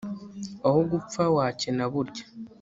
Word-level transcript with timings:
aho 0.67 0.79
gupfa 0.91 1.21
wakena 1.35 1.83
burya 1.91 2.23